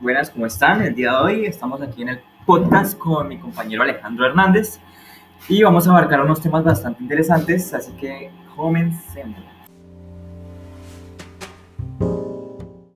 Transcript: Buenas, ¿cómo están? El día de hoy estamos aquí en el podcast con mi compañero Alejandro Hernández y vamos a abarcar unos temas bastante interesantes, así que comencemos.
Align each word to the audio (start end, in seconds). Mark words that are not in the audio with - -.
Buenas, 0.00 0.30
¿cómo 0.30 0.46
están? 0.46 0.80
El 0.80 0.94
día 0.94 1.10
de 1.10 1.16
hoy 1.18 1.44
estamos 1.44 1.82
aquí 1.82 2.00
en 2.00 2.08
el 2.08 2.20
podcast 2.46 2.96
con 2.96 3.28
mi 3.28 3.36
compañero 3.38 3.82
Alejandro 3.82 4.24
Hernández 4.24 4.80
y 5.46 5.62
vamos 5.62 5.86
a 5.86 5.90
abarcar 5.90 6.22
unos 6.22 6.40
temas 6.40 6.64
bastante 6.64 7.02
interesantes, 7.02 7.74
así 7.74 7.92
que 7.92 8.30
comencemos. 8.56 9.59